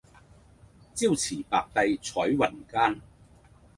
[0.95, 2.99] 朝辭白帝彩雲間